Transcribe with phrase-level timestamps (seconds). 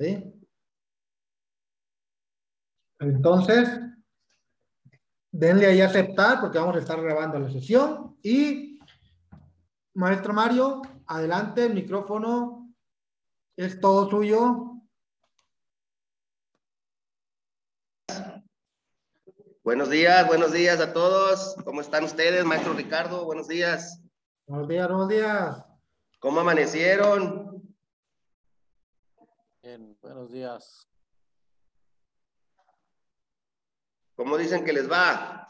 [0.00, 0.32] ¿Sí?
[3.00, 3.68] Entonces,
[5.30, 8.16] denle ahí a aceptar porque vamos a estar grabando la sesión.
[8.22, 8.78] Y,
[9.92, 12.74] maestro Mario, adelante, el micrófono
[13.56, 14.80] es todo suyo.
[19.62, 21.56] Buenos días, buenos días a todos.
[21.62, 23.26] ¿Cómo están ustedes, maestro Ricardo?
[23.26, 24.02] Buenos días.
[24.46, 25.62] Buenos días, buenos días.
[26.20, 27.59] ¿Cómo amanecieron?
[30.02, 30.88] Bien, buenos días.
[34.14, 35.48] ¿Cómo dicen que les va?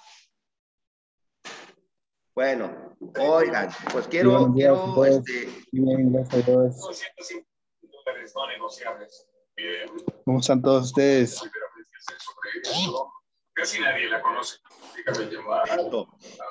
[2.34, 5.48] Bueno, oigan, pues quiero, quiero, este...
[5.72, 7.02] Bien, gracias a todos.
[10.24, 11.40] ¿Cómo están todos ustedes?
[13.52, 14.58] Casi nadie la conoce.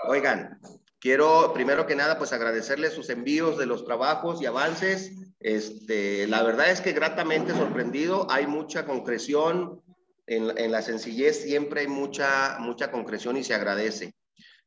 [0.07, 0.59] Oigan,
[0.99, 5.11] quiero primero que nada pues agradecerles sus envíos de los trabajos y avances.
[5.39, 9.81] Este, la verdad es que gratamente sorprendido, hay mucha concreción,
[10.27, 14.13] en, en, la sencillez siempre hay mucha, mucha concreción y se agradece.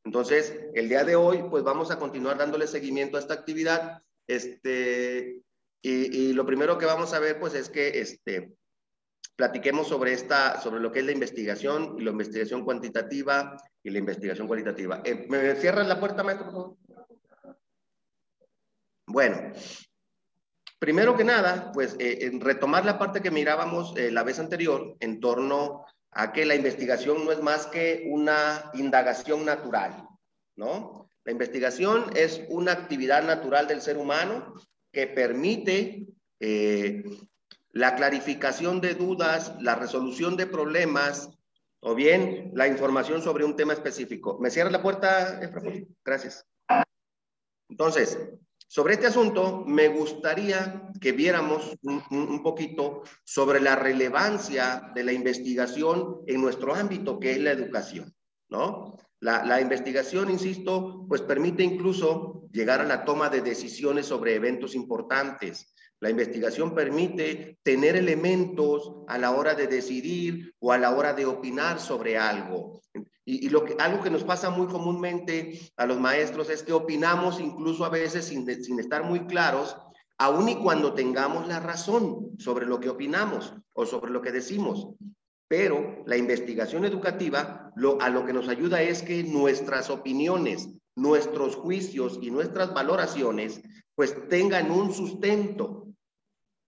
[0.04, 4.02] Entonces, el día de hoy, pues vamos a continuar dándole seguimiento a esta actividad.
[4.26, 5.42] Este,
[5.80, 8.52] y, y lo primero que vamos a ver, pues es que este,
[9.36, 13.98] platiquemos sobre, esta, sobre lo que es la investigación y la investigación cuantitativa y la
[13.98, 15.02] investigación cualitativa.
[15.04, 16.76] Eh, ¿Me cierras la puerta, maestro, por?
[19.06, 19.52] Bueno,
[20.78, 25.20] primero que nada, pues eh, retomar la parte que mirábamos eh, la vez anterior en
[25.20, 30.06] torno a que la investigación no es más que una indagación natural,
[30.56, 31.08] ¿no?
[31.24, 34.54] La investigación es una actividad natural del ser humano
[34.92, 36.06] que permite
[37.72, 41.30] la clarificación de dudas, la resolución de problemas
[41.80, 44.38] o bien la información sobre un tema específico.
[44.40, 45.40] ¿Me cierra la puerta?
[46.04, 46.46] Gracias.
[47.68, 48.18] Entonces,
[48.68, 55.12] sobre este asunto, me gustaría que viéramos un, un, poquito sobre la relevancia de la
[55.12, 58.14] investigación en nuestro ámbito, que es la educación,
[58.48, 58.96] ¿no?
[59.20, 64.74] La, la, investigación, insisto, pues permite incluso llegar a la toma de decisiones sobre eventos
[64.74, 71.12] importantes, la investigación permite tener elementos a la hora de decidir o a la hora
[71.12, 72.80] de opinar sobre algo.
[73.24, 76.72] Y, y, lo que, algo que nos pasa muy comúnmente a los maestros es que
[76.72, 79.76] opinamos incluso a veces sin, sin estar muy claros,
[80.18, 84.88] aun y cuando tengamos la razón sobre lo que opinamos o sobre lo que decimos.
[85.46, 91.54] Pero la investigación educativa lo, a lo que nos ayuda es que nuestras opiniones, nuestros
[91.54, 93.62] juicios y nuestras valoraciones
[93.94, 95.81] pues tengan un sustento,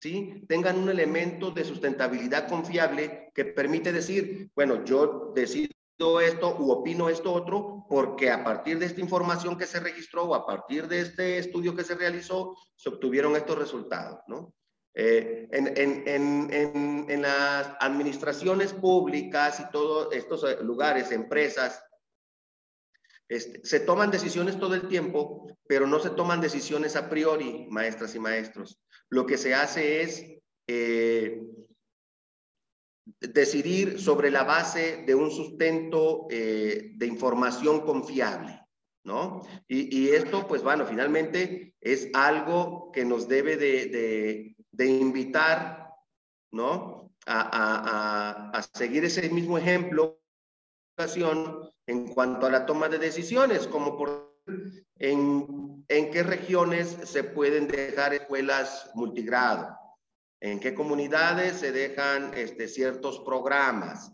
[0.05, 0.45] ¿sí?
[0.47, 7.09] tengan un elemento de sustentabilidad confiable que permite decir, bueno, yo decido esto u opino
[7.09, 11.01] esto otro porque a partir de esta información que se registró o a partir de
[11.01, 14.53] este estudio que se realizó, se obtuvieron estos resultados, ¿no?
[14.93, 21.83] Eh, en, en, en, en, las administraciones públicas y todos estos eh, lugares, empresas,
[23.27, 28.15] este, se toman decisiones todo el tiempo, pero no se toman decisiones a priori, maestras
[28.15, 28.79] y maestros.
[29.09, 30.25] Lo que se hace es
[30.67, 31.41] eh,
[33.19, 38.61] decidir sobre la base de un sustento eh, de información confiable,
[39.03, 39.41] ¿no?
[39.67, 45.89] Y, esto, pues bueno, finalmente es algo que nos debe de, invitar,
[46.51, 47.11] ¿no?
[47.27, 50.19] A, a seguir ese mismo ejemplo
[51.87, 54.34] en cuanto a la toma de decisiones, como por
[54.97, 59.77] en, qué regiones se pueden dejar escuelas multigrado,
[60.41, 64.11] en qué comunidades se dejan este, ciertos programas,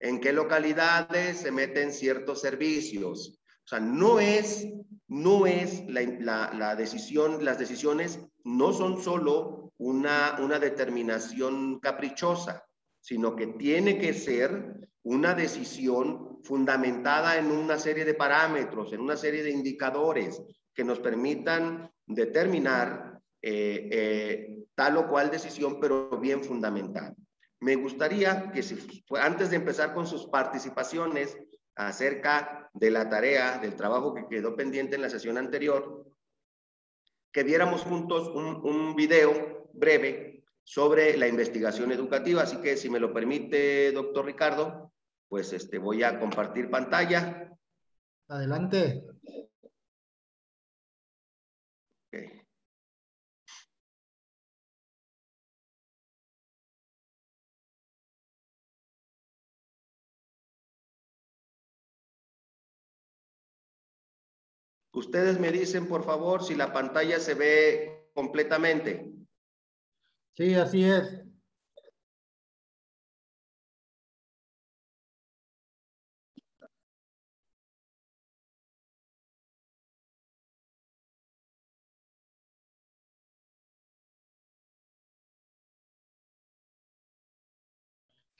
[0.00, 3.40] en qué localidades se meten ciertos servicios.
[3.64, 4.66] O sea, no es,
[5.08, 12.64] no es la, la, la decisión, las decisiones no son solo una, una determinación caprichosa,
[13.00, 19.16] sino que tiene que ser una decisión fundamentada en una serie de parámetros, en una
[19.16, 20.42] serie de indicadores
[20.74, 27.14] que nos permitan determinar eh, eh, tal o cual decisión, pero bien fundamentada.
[27.60, 28.64] Me gustaría que
[29.20, 31.38] antes de empezar con sus participaciones
[31.76, 36.04] acerca de la tarea, del trabajo que quedó pendiente en la sesión anterior,
[37.32, 42.42] que viéramos juntos un, un video breve sobre la investigación educativa.
[42.42, 44.92] Así que si me lo permite, doctor Ricardo,
[45.28, 47.52] pues este, voy a compartir pantalla.
[48.28, 49.04] Adelante.
[52.08, 52.42] Okay.
[64.92, 69.12] Ustedes me dicen, por favor, si la pantalla se ve completamente.
[70.34, 71.25] Sí, así es.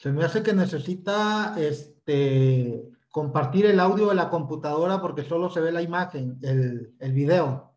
[0.06, 5.61] Se me hace que necesita este, compartir el audio de la computadora porque solo se
[5.61, 7.76] ve la imagen, el, el video.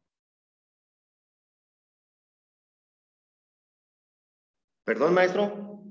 [4.86, 5.82] Perdón, maestro.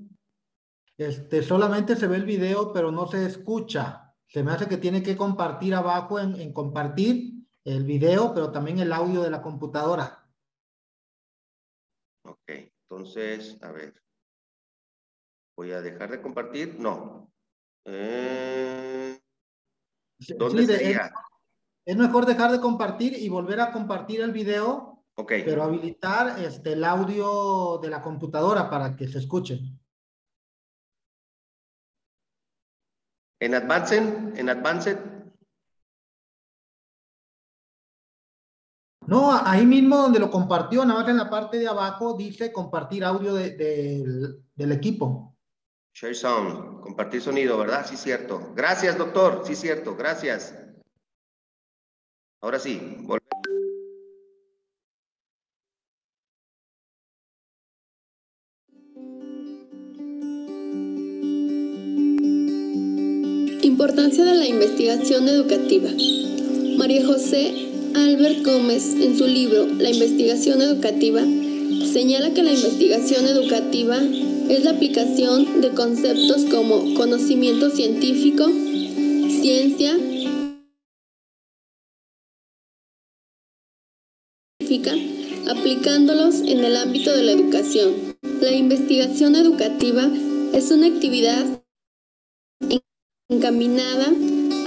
[0.95, 4.15] Este, solamente se ve el video, pero no se escucha.
[4.25, 7.33] Se me hace que tiene que compartir abajo en, en compartir
[7.65, 10.25] el video, pero también el audio de la computadora.
[12.23, 13.93] Ok, entonces, a ver.
[15.59, 16.79] Voy a dejar de compartir.
[16.79, 17.29] No.
[17.83, 19.19] Eh,
[20.37, 21.11] ¿Dónde Sí, de- sería?
[21.85, 25.33] Es mejor dejar de compartir y volver a compartir el video, Ok.
[25.43, 29.59] pero habilitar este, el audio de la computadora para que se escuche.
[33.41, 34.97] En Advanced, en Advanced,
[39.07, 43.03] No, ahí mismo donde lo compartió, nada más en la parte de abajo dice compartir
[43.03, 45.35] audio de- del- del equipo.
[45.93, 47.85] Share Sound, compartir sonido, ¿verdad?
[47.87, 48.53] Sí, cierto.
[48.55, 49.43] Gracias, doctor.
[49.45, 49.95] Sí, cierto.
[49.95, 50.55] Gracias.
[52.41, 53.29] Ahora sí, volvemos.
[63.61, 65.89] Importancia de la investigación educativa.
[66.77, 71.21] María José Albert Gómez, en su libro La investigación educativa,
[71.91, 73.99] señala que la investigación educativa
[74.49, 78.45] es la aplicación de conceptos como conocimiento científico,
[79.29, 79.95] ciencia,
[85.47, 88.17] aplicándolos en el ámbito de la educación.
[88.41, 90.09] La investigación educativa
[90.53, 91.45] es una actividad
[93.29, 94.11] encaminada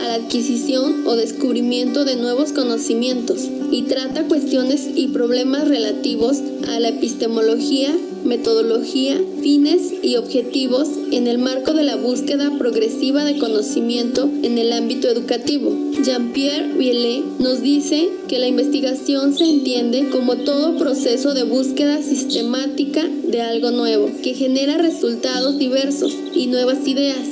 [0.02, 6.38] a la adquisición o descubrimiento de nuevos conocimientos y trata cuestiones y problemas relativos
[6.68, 7.94] a la epistemología,
[8.24, 14.72] metodología, fines y objetivos en el marco de la búsqueda progresiva de conocimiento en el
[14.72, 15.72] ámbito educativo.
[16.02, 23.08] Jean-Pierre Villlet nos dice que la investigación se entiende como todo proceso de búsqueda sistemática
[23.28, 27.26] de algo nuevo, que genera resultados diversos y nuevas ideas,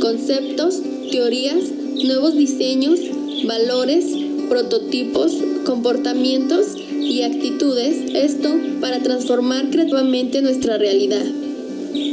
[0.00, 0.80] conceptos,
[1.10, 1.64] teorías,
[2.04, 3.00] nuevos diseños,
[3.46, 4.06] valores,
[4.48, 8.48] prototipos, comportamientos y actitudes, esto
[8.80, 11.24] para transformar creativamente nuestra realidad.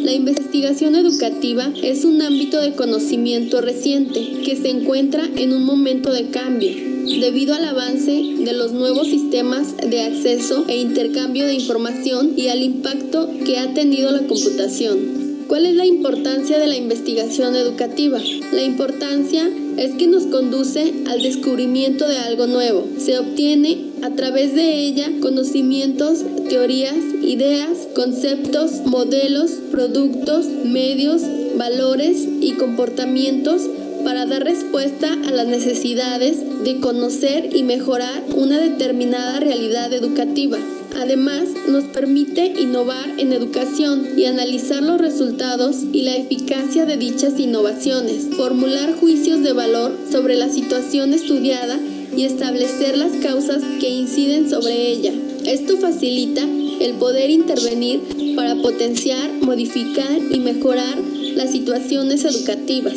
[0.03, 6.11] La investigación educativa es un ámbito de conocimiento reciente que se encuentra en un momento
[6.11, 6.71] de cambio
[7.19, 12.61] debido al avance de los nuevos sistemas de acceso e intercambio de información y al
[12.61, 15.45] impacto que ha tenido la computación.
[15.47, 18.19] ¿Cuál es la importancia de la investigación educativa?
[18.51, 19.49] La importancia
[19.79, 22.85] es que nos conduce al descubrimiento de algo nuevo.
[22.97, 31.21] Se obtiene a través de ella conocimientos, teorías, ideas, conceptos, modelos, productos, medios,
[31.57, 33.61] valores y comportamientos
[34.03, 40.57] para dar respuesta a las necesidades de conocer y mejorar una determinada realidad educativa.
[40.95, 47.39] Además, nos permite innovar en educación y analizar los resultados y la eficacia de dichas
[47.39, 51.79] innovaciones, formular juicios de valor sobre la situación estudiada
[52.15, 55.13] y establecer las causas que inciden sobre ella.
[55.45, 56.43] Esto facilita
[56.79, 60.97] el poder intervenir para potenciar, modificar y mejorar
[61.35, 62.95] las situaciones educativas.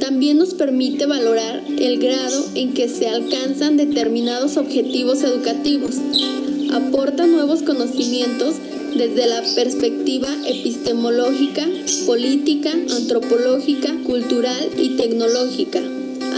[0.00, 5.96] También nos permite valorar el grado en que se alcanzan determinados objetivos educativos.
[6.72, 8.56] Aporta nuevos conocimientos
[8.96, 11.66] desde la perspectiva epistemológica,
[12.06, 15.80] política, antropológica, cultural y tecnológica.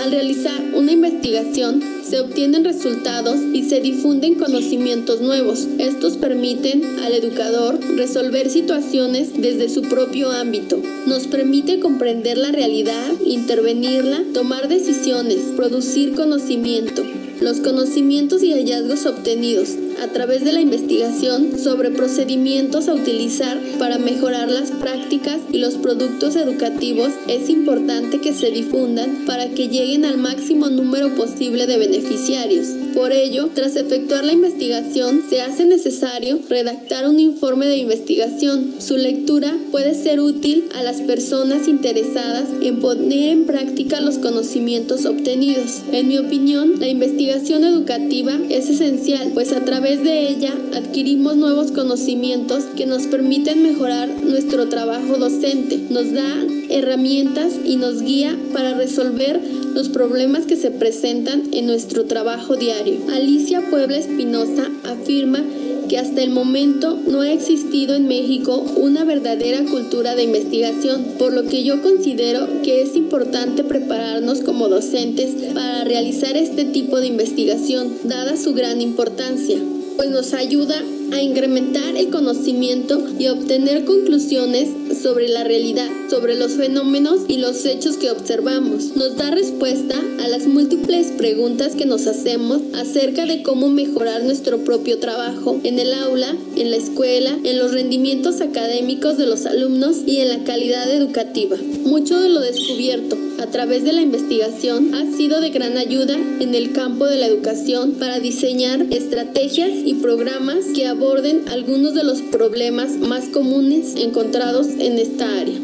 [0.02, 5.66] Al realizar una investigación, se obtienen resultados y se difunden conocimientos nuevos.
[5.78, 10.80] Estos permiten al educador resolver situaciones desde su propio ámbito.
[11.06, 17.02] Nos permite comprender la realidad, intervenirla, tomar decisiones, producir conocimiento.
[17.40, 19.70] Los conocimientos y hallazgos obtenidos
[20.00, 25.74] a través de la investigación sobre procedimientos a utilizar para mejorar las prácticas y los
[25.74, 31.78] productos educativos es importante que se difundan para que lleguen al máximo número posible de
[31.78, 32.77] beneficiarios.
[32.94, 38.74] Por ello, tras efectuar la investigación, se hace necesario redactar un informe de investigación.
[38.78, 45.06] Su lectura puede ser útil a las personas interesadas en poner en práctica los conocimientos
[45.06, 45.82] obtenidos.
[45.92, 51.72] En mi opinión, la investigación educativa es esencial, pues a través de ella adquirimos nuevos
[51.72, 58.74] conocimientos que nos permiten mejorar nuestro trabajo docente, nos da herramientas y nos guía para
[58.74, 59.40] resolver
[59.74, 62.96] los problemas que se presentan en nuestro trabajo diario.
[63.12, 65.42] Alicia Puebla Espinosa afirma
[65.88, 71.32] que hasta el momento no ha existido en México una verdadera cultura de investigación, por
[71.32, 77.06] lo que yo considero que es importante prepararnos como docentes para realizar este tipo de
[77.06, 79.58] investigación, dada su gran importancia
[79.98, 86.52] pues nos ayuda a incrementar el conocimiento y obtener conclusiones sobre la realidad, sobre los
[86.52, 88.96] fenómenos y los hechos que observamos.
[88.96, 94.58] Nos da respuesta a las múltiples preguntas que nos hacemos acerca de cómo mejorar nuestro
[94.58, 99.98] propio trabajo en el aula, en la escuela, en los rendimientos académicos de los alumnos
[100.06, 101.56] y en la calidad educativa.
[101.84, 106.54] Mucho de lo descubierto a través de la investigación ha sido de gran ayuda en
[106.54, 112.20] el campo de la educación para diseñar estrategias y programas que aborden algunos de los
[112.20, 115.58] problemas más comunes encontrados en esta área.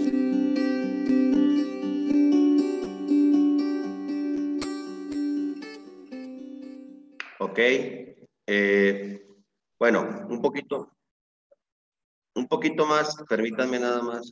[7.38, 7.58] Ok.
[8.46, 9.26] Eh,
[9.78, 10.90] bueno, un poquito,
[12.34, 14.30] un poquito más, permítanme nada más.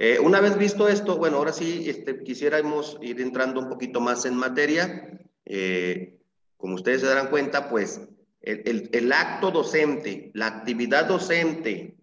[0.00, 4.24] Eh, una vez visto esto, bueno, ahora sí este, quisiéramos ir entrando un poquito más
[4.26, 5.20] en materia.
[5.44, 6.20] Eh,
[6.56, 8.08] como ustedes se darán cuenta, pues
[8.40, 11.96] el, acto docente, la actividad docente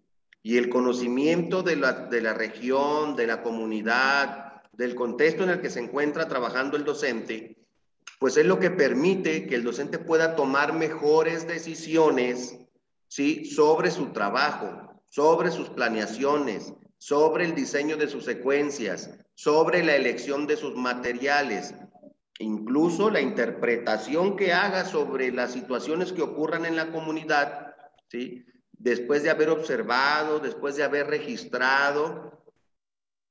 [0.43, 5.61] y el conocimiento de la, de la región, de la comunidad, del contexto en el
[5.61, 7.57] que se encuentra trabajando el docente,
[8.19, 12.57] pues es lo que permite que el docente pueda tomar mejores decisiones,
[13.07, 13.45] ¿sí?
[13.45, 20.47] Sobre su trabajo, sobre sus planeaciones, sobre el diseño de sus secuencias, sobre la elección
[20.47, 21.73] de sus materiales,
[22.39, 27.75] incluso la interpretación que haga sobre las situaciones que ocurran en la comunidad,
[28.09, 28.45] ¿sí?
[28.71, 32.43] después de haber observado, después de haber registrado,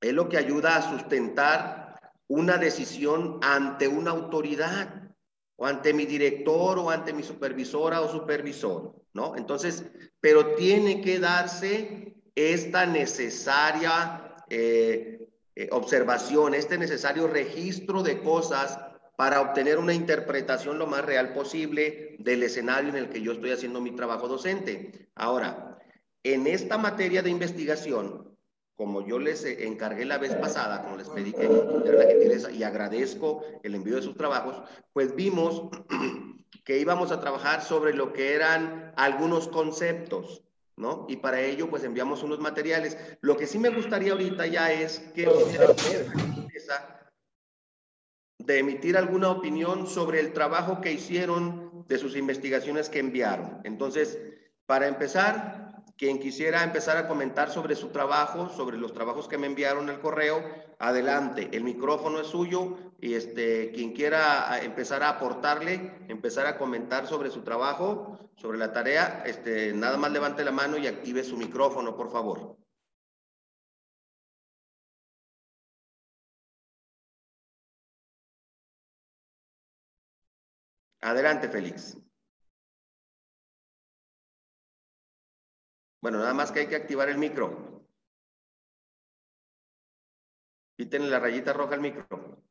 [0.00, 1.84] es lo que ayuda a sustentar
[2.28, 5.12] una decisión ante una autoridad
[5.56, 9.36] o ante mi director o ante mi supervisora o supervisor, ¿no?
[9.36, 9.84] Entonces,
[10.20, 18.78] pero tiene que darse esta necesaria eh, eh, observación, este necesario registro de cosas
[19.16, 23.52] para obtener una interpretación lo más real posible del escenario en el que yo estoy
[23.52, 25.08] haciendo mi trabajo docente.
[25.14, 25.78] Ahora,
[26.22, 28.36] en esta materia de investigación,
[28.76, 33.44] como yo les encargué la vez pasada, como les pedí que la gentileza y agradezco
[33.62, 35.68] el envío de sus trabajos, pues vimos
[36.64, 40.42] que íbamos a trabajar sobre lo que eran algunos conceptos,
[40.76, 41.06] ¿no?
[41.08, 42.96] Y para ello, pues enviamos unos materiales.
[43.20, 45.28] Lo que sí me gustaría ahorita ya es que
[48.44, 53.60] de emitir alguna opinión sobre el trabajo que hicieron de sus investigaciones que enviaron.
[53.64, 54.18] Entonces,
[54.66, 59.46] para empezar, quien quisiera empezar a comentar sobre su trabajo, sobre los trabajos que me
[59.46, 60.42] enviaron al correo,
[60.78, 67.06] adelante, el micrófono es suyo y este, quien quiera empezar a aportarle, empezar a comentar
[67.06, 71.36] sobre su trabajo, sobre la tarea, este, nada más levante la mano y active su
[71.36, 72.56] micrófono, por favor.
[81.04, 81.98] Adelante, Félix.
[86.00, 87.86] Bueno, nada más que hay que activar el micro.
[90.78, 92.42] Quítenle la rayita roja al micro.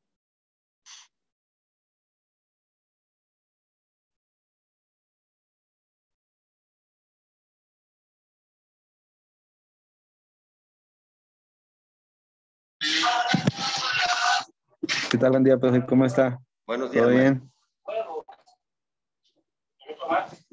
[15.10, 15.83] ¿Qué tal, buen día, profe?
[15.88, 16.39] ¿Cómo está?
[16.67, 17.03] Buenos días.
[17.03, 17.52] ¿Todo bien?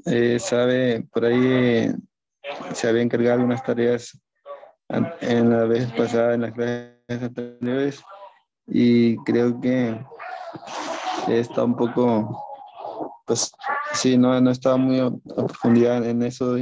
[0.07, 1.92] Eh, sabe, por ahí
[2.73, 4.19] se había encargado unas tareas
[5.21, 8.02] en la vez pasada, en las clases anteriores,
[8.66, 10.00] y creo que
[11.28, 12.45] está un poco,
[13.26, 13.52] pues
[13.92, 15.11] sí, no, no estaba muy a,
[15.47, 16.57] profundidad en eso,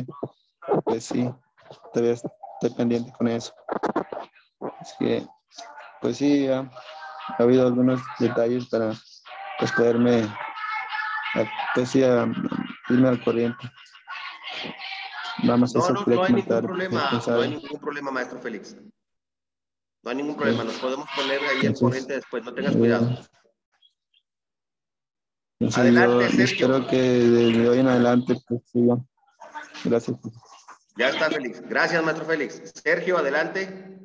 [0.85, 1.31] pues sí,
[1.93, 3.55] todavía estoy pendiente con eso.
[4.81, 5.27] Así que,
[6.01, 8.93] pues sí, ha, ha habido algunos detalles para
[9.59, 10.29] pues, poderme,
[11.75, 12.27] pues sí, a,
[12.91, 13.71] irme al corriente.
[15.45, 18.77] Vamos no, no, no hay ningún problema, no hay ningún problema, maestro Félix.
[20.03, 23.19] No hay ningún problema, nos podemos poner ahí al corriente después, no tengas cuidado.
[25.77, 28.97] adelante, yo, Espero que de hoy en adelante pues siga.
[29.85, 30.17] Gracias.
[30.97, 31.61] Ya está, Félix.
[31.63, 32.73] Gracias, maestro Félix.
[32.75, 34.01] Sergio, adelante.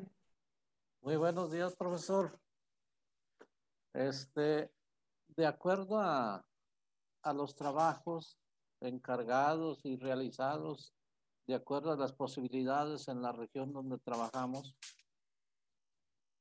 [1.02, 2.38] Muy buenos días, profesor.
[3.92, 4.70] Este,
[5.36, 6.44] de acuerdo a,
[7.22, 8.38] a los trabajos
[8.86, 10.94] encargados y realizados
[11.46, 14.74] de acuerdo a las posibilidades en la región donde trabajamos.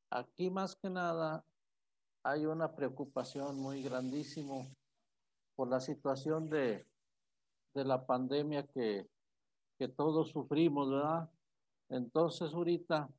[0.10, 1.44] Aquí más que nada
[2.24, 4.68] hay una preocupación muy grandísimo
[5.56, 6.86] por la situación de,
[7.74, 9.08] de la pandemia que,
[9.78, 11.30] que todos sufrimos, ¿verdad?
[11.90, 13.10] Entonces ahorita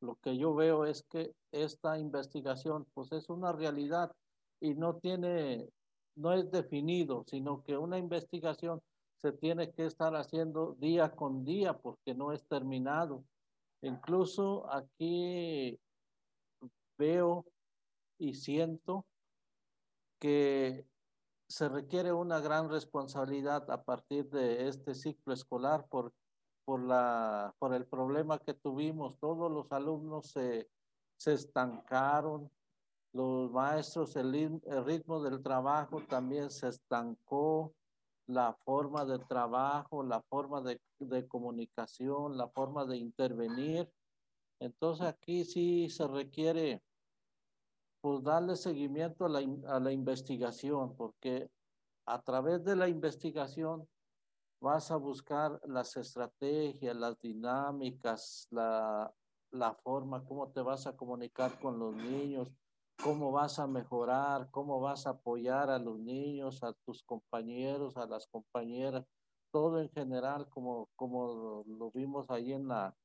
[0.00, 4.14] lo que yo veo es que esta investigación pues es una realidad
[4.60, 5.68] y no tiene,
[6.16, 8.82] no es definido, sino que una investigación
[9.16, 13.24] se tiene que estar haciendo día con día porque no es terminado.
[13.80, 15.78] Incluso aquí
[16.98, 17.44] veo
[18.18, 19.06] y siento
[20.18, 20.86] que
[21.48, 26.12] se requiere una gran responsabilidad a partir de este ciclo escolar por,
[26.64, 29.18] por, la, por el problema que tuvimos.
[29.20, 30.68] Todos los alumnos se,
[31.16, 32.50] se estancaron,
[33.14, 37.72] los maestros, el, ritmo del trabajo también se estancó,
[38.26, 43.88] la forma de trabajo, la forma de, de, comunicación, la forma de intervenir.
[44.58, 46.82] Entonces aquí sí se requiere
[48.00, 51.50] pues darle seguimiento a la, a la investigación, porque
[52.06, 53.86] a través de la investigación
[54.60, 59.14] vas a buscar las estrategias, las dinámicas, la,
[59.52, 62.50] la forma, cómo te vas a comunicar con los niños,
[63.02, 68.06] cómo vas a mejorar, cómo vas a apoyar a los niños, a tus compañeros, a
[68.06, 69.04] las compañeras,
[69.50, 72.96] todo en general, como, como lo vimos ahí en, la,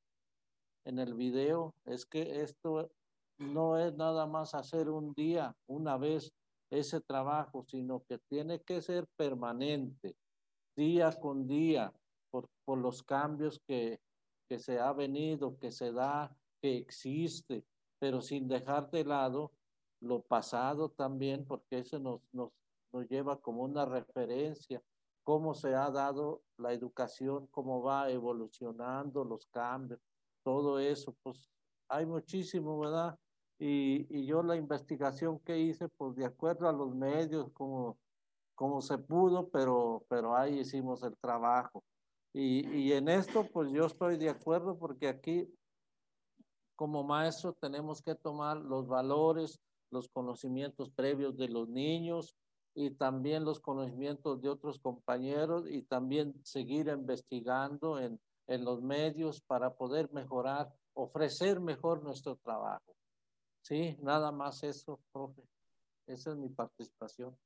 [0.84, 2.90] en el video, es que esto
[3.38, 6.32] no es nada más hacer un día, una vez
[6.70, 10.16] ese trabajo, sino que tiene que ser permanente,
[10.76, 11.92] día con día,
[12.30, 14.00] por, por los cambios que,
[14.48, 17.64] que se ha venido, que se da, que existe,
[17.98, 19.52] pero sin dejar de lado
[20.00, 22.50] lo pasado también, porque eso nos, nos,
[22.92, 24.82] nos lleva como una referencia,
[25.22, 30.00] cómo se ha dado la educación, cómo va evolucionando los cambios,
[30.42, 31.48] todo eso, pues
[31.88, 33.18] hay muchísimo, ¿verdad?
[33.58, 37.98] Y, y yo la investigación que hice, pues de acuerdo a los medios, como,
[38.54, 41.84] como se pudo, pero, pero ahí hicimos el trabajo.
[42.32, 45.52] Y, y en esto, pues yo estoy de acuerdo porque aquí,
[46.74, 52.36] como maestro, tenemos que tomar los valores, los conocimientos previos de los niños
[52.74, 59.40] y también los conocimientos de otros compañeros y también seguir investigando en, en los medios
[59.40, 62.94] para poder mejorar, ofrecer mejor nuestro trabajo.
[63.62, 65.42] Sí, nada más eso, profe.
[66.06, 67.36] Esa es mi participación.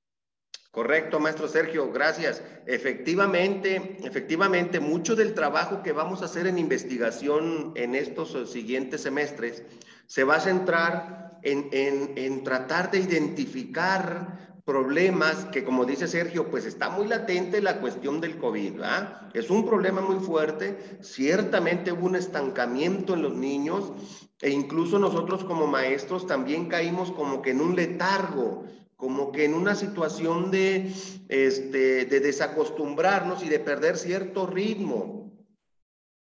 [0.70, 2.42] Correcto, maestro Sergio, gracias.
[2.66, 9.62] Efectivamente, efectivamente, mucho del trabajo que vamos a hacer en investigación en estos siguientes semestres
[10.06, 16.88] se va a centrar en, tratar de identificar problemas que, como dice Sergio, pues está
[16.88, 19.30] muy latente la cuestión del COVID, ¿verdad?
[19.34, 23.92] Es un problema muy fuerte, ciertamente hubo un estancamiento en los niños
[24.40, 28.64] e incluso nosotros como maestros también caímos como que en un letargo,
[28.96, 30.90] como que en una situación de,
[31.28, 35.32] este, de desacostumbrarnos y de perder cierto ritmo.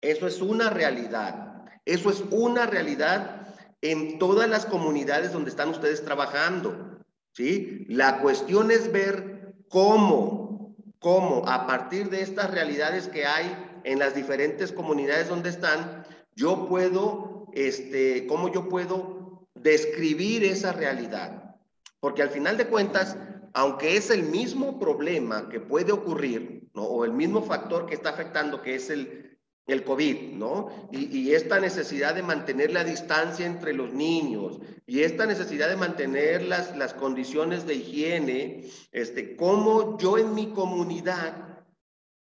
[0.01, 3.42] Eso es una realidad, eso es una realidad
[3.83, 7.01] en todas las comunidades donde están ustedes trabajando.
[7.33, 7.85] ¿sí?
[7.89, 14.15] La cuestión es ver cómo, cómo a partir de estas realidades que hay en las
[14.15, 21.57] diferentes comunidades donde están, yo puedo, este, cómo yo puedo describir esa realidad.
[21.99, 23.17] Porque al final de cuentas,
[23.53, 26.85] aunque es el mismo problema que puede ocurrir, ¿no?
[26.85, 29.32] o el mismo factor que está afectando, que es el,
[29.67, 30.89] el COVID, ¿no?
[30.91, 36.43] Y, esta necesidad de mantener la distancia entre los niños y esta necesidad de mantener
[36.43, 41.65] las, las condiciones de higiene, este, cómo yo en mi comunidad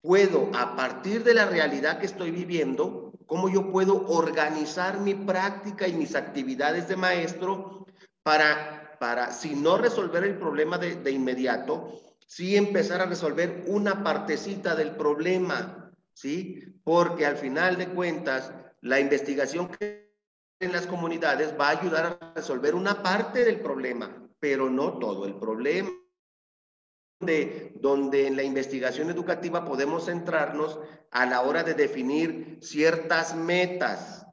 [0.02, 5.88] puedo, a partir de la realidad que estoy viviendo, cómo yo puedo organizar mi práctica
[5.88, 7.86] y mis actividades de maestro
[8.24, 14.04] para, para si no resolver el problema de, de inmediato, sí empezar a resolver una
[14.04, 16.63] partecita del problema, ¿sí?
[16.89, 20.12] Porque al final de cuentas, la investigación que
[20.60, 25.28] en las comunidades va a ayudar a resolver una parte del problema, pero no todo
[25.28, 25.91] el problema.
[27.19, 30.80] De, donde en la investigación educativa podemos centrarnos
[31.12, 34.25] a la hora de definir ciertas metas,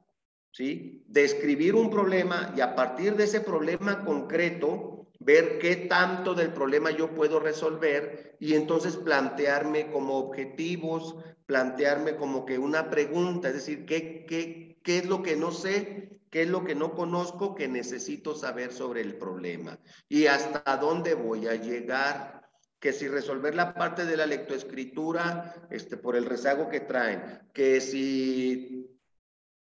[0.51, 1.03] ¿sí?
[1.05, 6.91] Describir un problema y a partir de ese problema concreto, ver qué tanto del problema
[6.91, 13.85] yo puedo resolver y entonces plantearme como objetivos, plantearme como que una pregunta, es decir,
[13.85, 16.19] ¿qué, qué, qué es lo que no sé?
[16.29, 19.79] ¿Qué es lo que no conozco que necesito saber sobre el problema?
[20.09, 22.49] ¿Y hasta dónde voy a llegar?
[22.79, 27.81] Que si resolver la parte de la lectoescritura, este, por el rezago que traen, que
[27.81, 28.76] si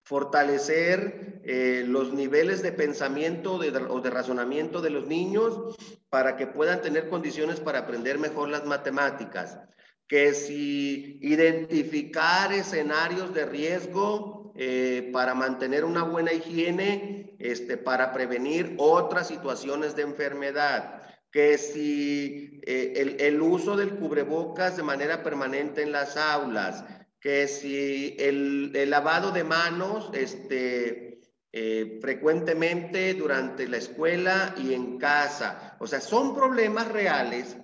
[0.04, 5.76] fortalecer eh, los niveles de pensamiento o de razonamiento de los niños
[6.10, 9.58] para que puedan tener condiciones para aprender mejor las matemáticas.
[10.06, 18.74] Que si identificar escenarios de riesgo eh, para mantener una buena higiene, este, para prevenir
[18.78, 21.00] otras situaciones de enfermedad
[21.34, 26.84] que si eh, el, el, uso del cubrebocas de manera permanente en las aulas,
[27.24, 34.98] que si el, el lavado de manos este, eh, frecuentemente durante la escuela y en
[34.98, 35.74] casa.
[35.80, 37.56] O sea, son problemas reales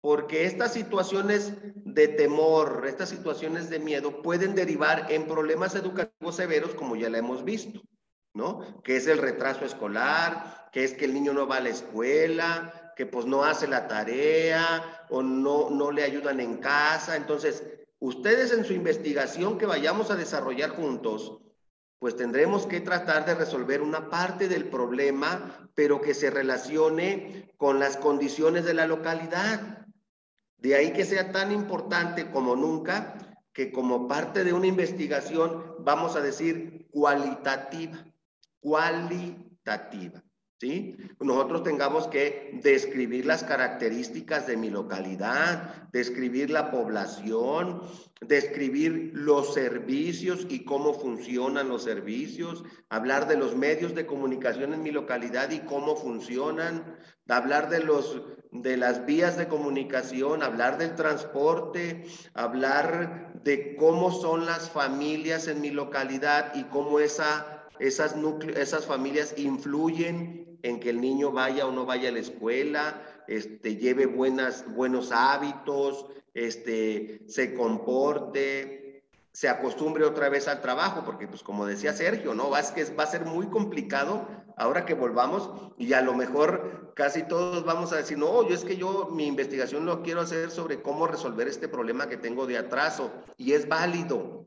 [0.00, 6.76] porque estas situaciones de temor, estas situaciones de miedo pueden derivar en problemas educativos severos
[6.76, 7.82] como ya la hemos visto,
[8.32, 8.80] ¿no?
[8.84, 12.92] Que es el retraso escolar, que es que el niño no va a la escuela,
[12.94, 17.16] que pues no hace la tarea o no, no le ayudan en casa.
[17.16, 17.64] Entonces,
[18.00, 21.38] ustedes en su investigación que vayamos a desarrollar juntos,
[22.00, 27.78] pues tendremos que tratar de resolver una parte del problema, pero que se relacione con
[27.78, 29.86] las condiciones de la localidad.
[30.56, 33.14] De ahí que sea tan importante como nunca
[33.52, 38.06] que como parte de una investigación, vamos a decir cualitativa,
[38.60, 40.22] cualitativa.
[40.60, 40.96] ¿Sí?
[41.20, 47.80] Nosotros tengamos que describir las características de mi localidad, describir la población,
[48.20, 54.82] describir los servicios y cómo funcionan los servicios, hablar de los medios de comunicación en
[54.82, 56.96] mi localidad y cómo funcionan,
[57.26, 64.44] hablar de los de las vías de comunicación, hablar del transporte, hablar de cómo son
[64.44, 68.16] las familias en mi localidad y cómo esa, esas,
[68.56, 73.76] esas familias influyen en que el niño vaya o no vaya a la escuela, este,
[73.76, 81.42] lleve buenas, buenos hábitos, este, se comporte, se acostumbre otra vez al trabajo, porque pues
[81.42, 82.56] como decía Sergio, ¿no?
[82.56, 87.22] Es que va a ser muy complicado ahora que volvamos y a lo mejor casi
[87.22, 90.82] todos vamos a decir, no, yo es que yo mi investigación lo quiero hacer sobre
[90.82, 94.46] cómo resolver este problema que tengo de atraso y es válido.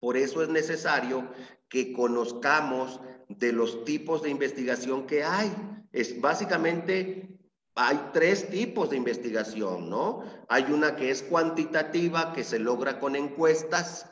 [0.00, 1.28] Por eso es necesario
[1.68, 5.52] que conozcamos de los tipos de investigación que hay.
[5.92, 7.28] Es básicamente
[7.76, 10.22] hay tres tipos de investigación, ¿no?
[10.48, 14.06] Hay una que es cuantitativa, que se logra con encuestas,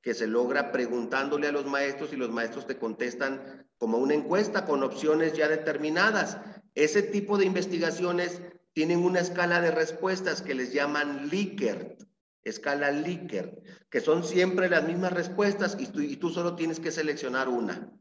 [0.00, 4.64] que se logra preguntándole a los maestros y los maestros te contestan como una encuesta
[4.64, 6.38] con opciones ya determinadas.
[6.74, 8.40] Ese tipo de investigaciones
[8.72, 12.02] tienen una escala de respuestas que les llaman Likert,
[12.42, 16.90] escala Likert, que son siempre las mismas respuestas y tú, y tú solo tienes que
[16.90, 17.92] seleccionar una.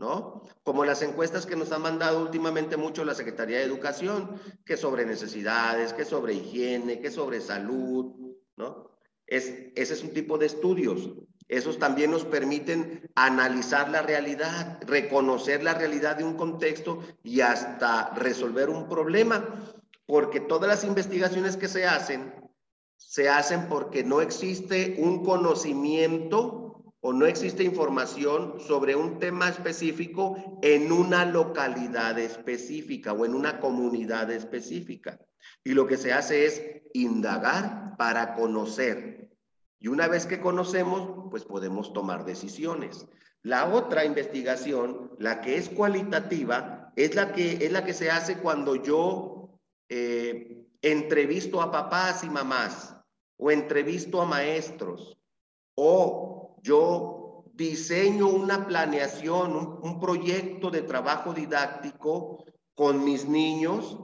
[0.00, 0.42] ¿No?
[0.62, 5.04] Como las encuestas que nos ha mandado últimamente mucho la Secretaría de Educación, que sobre
[5.04, 8.06] necesidades, que sobre higiene, que sobre salud,
[8.56, 8.90] ¿no?
[9.26, 11.10] Es, ese es un tipo de estudios.
[11.48, 18.14] Esos también nos permiten analizar la realidad, reconocer la realidad de un contexto y hasta
[18.14, 19.62] resolver un problema,
[20.06, 22.32] porque todas las investigaciones que se hacen,
[22.96, 26.59] se hacen porque no existe un conocimiento
[27.00, 33.58] o no existe información sobre un tema específico en una localidad específica o en una
[33.58, 35.18] comunidad específica.
[35.64, 39.30] Y lo que se hace es indagar para conocer.
[39.78, 43.06] Y una vez que conocemos, pues podemos tomar decisiones.
[43.42, 48.38] La otra investigación, la que es cualitativa, es la que, es la que se hace
[48.38, 49.58] cuando yo
[49.88, 52.94] eh, entrevisto a papás y mamás
[53.38, 55.16] o entrevisto a maestros
[55.74, 62.44] o yo diseño una planeación, un, proyecto de trabajo didáctico
[62.74, 63.98] con mis niños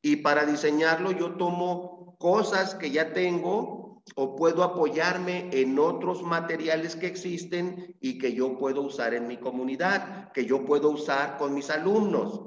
[0.00, 6.96] y para diseñarlo yo tomo cosas que ya tengo o puedo apoyarme en otros materiales
[6.96, 11.54] que existen y que yo puedo usar en mi comunidad, que yo puedo usar con
[11.54, 12.40] mis alumnos.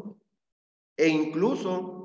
[0.96, 1.97] E incluso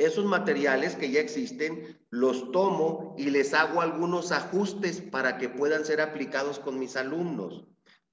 [0.00, 5.84] esos materiales que ya existen, los tomo y les hago algunos ajustes para que puedan
[5.84, 7.66] ser aplicados con mis alumnos.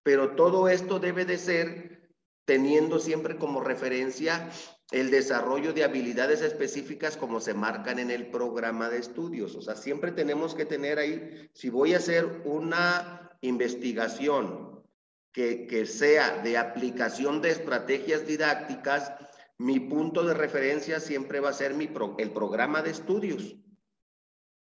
[0.04, 2.12] Pero todo esto debe de ser
[2.46, 4.50] teniendo siempre como referencia
[4.92, 9.56] el desarrollo de habilidades específicas como se marcan en el programa de estudios.
[9.56, 14.84] O sea, siempre tenemos que tener ahí, si voy a hacer una investigación
[15.32, 19.14] que, que sea de aplicación de estrategias didácticas,
[19.58, 23.56] mi punto de referencia siempre va a ser mi el programa de estudios,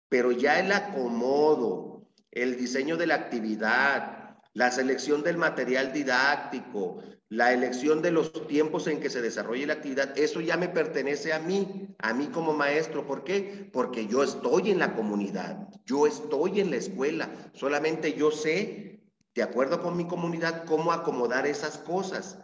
[0.09, 7.51] pero ya el acomodo, el diseño de la actividad, la selección del material didáctico, la
[7.51, 11.39] elección de los tiempos en que se desarrolle la actividad, eso ya me pertenece a
[11.39, 13.05] mí, a mí como maestro.
[13.05, 13.69] ¿Por qué?
[13.73, 19.01] Porque yo estoy en la comunidad, yo estoy en la escuela, solamente yo sé
[19.33, 22.39] de acuerdo con mi comunidad, cómo acomodar esas cosas,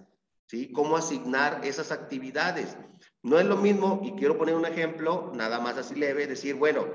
[0.74, 2.76] Cómo asignar esas actividades.
[3.24, 6.86] No es lo mismo, y quiero poner un ejemplo, nada más así leve, decir, bueno,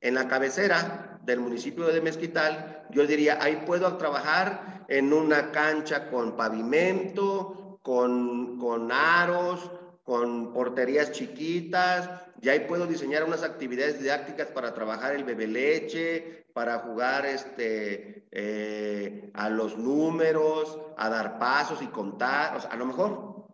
[0.00, 6.10] en la cabecera del municipio de Mezquital, yo diría, ahí puedo trabajar en una cancha
[6.10, 9.70] con pavimento, con, con aros,
[10.04, 12.10] con porterías chiquitas,
[12.42, 18.26] y ahí puedo diseñar unas actividades didácticas para trabajar el bebé leche, para jugar este,
[18.30, 23.46] eh, a los números, a dar pasos y contar, o sea, a lo mejor.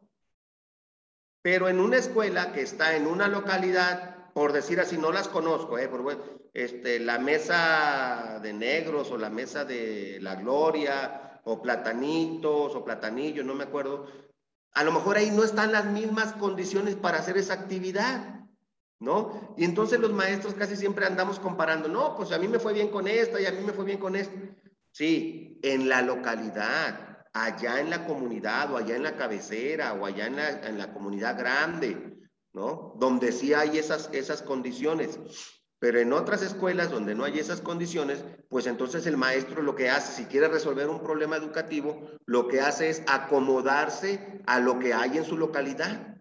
[1.42, 5.78] Pero en una escuela que está en una localidad, por decir así, no las conozco,
[5.78, 12.74] eh, por, este, la mesa de negros o la mesa de la gloria o platanitos
[12.74, 14.06] o platanillos, no me acuerdo,
[14.72, 18.37] a lo mejor ahí no están las mismas condiciones para hacer esa actividad,
[19.00, 19.54] ¿no?
[19.56, 22.88] Y entonces los maestros casi siempre andamos comparando, no, pues a mí me fue bien
[22.88, 24.34] con esta y a mí me fue bien con esta.
[24.92, 30.26] Sí, en la localidad, allá en la comunidad o allá en la cabecera o allá
[30.26, 32.18] en la, en la comunidad grande,
[32.52, 32.94] ¿no?
[32.98, 35.18] Donde sí hay esas, esas condiciones.
[35.80, 39.90] Pero en otras escuelas donde no hay esas condiciones, pues entonces el maestro lo que
[39.90, 44.92] hace, si quiere resolver un problema educativo, lo que hace es acomodarse a lo que
[44.92, 46.17] hay en su localidad.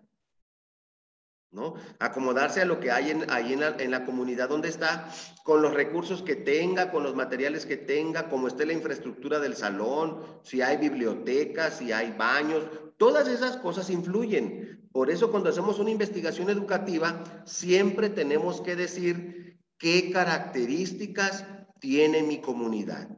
[1.52, 1.76] ¿No?
[2.00, 5.10] Acomodarse a lo que hay en, ahí en la, en la, comunidad donde está,
[5.44, 9.56] con los recursos que tenga, con los materiales que tenga, como esté la infraestructura del
[9.56, 12.64] salón, si hay bibliotecas, si hay baños,
[12.98, 14.88] todas esas cosas influyen.
[14.92, 19.38] Por eso cuando hacemos una investigación educativa, siempre tenemos que decir
[19.78, 21.46] ¿Qué características
[21.80, 23.10] tiene mi comunidad?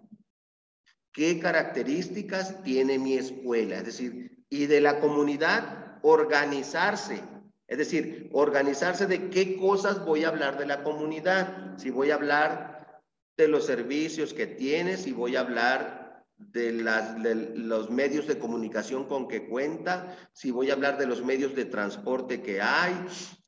[1.13, 3.78] ¿Qué características tiene mi escuela?
[3.78, 7.24] Es decir, y de la comunidad organizarse.
[7.69, 11.77] Es decir, organizarse de qué cosas voy a hablar de la comunidad.
[11.77, 13.03] Si voy a hablar
[13.38, 19.05] de los servicios que tiene, si voy a hablar de, de los medios de comunicación
[19.05, 22.93] con que cuenta, si voy a hablar de los medios de transporte que hay,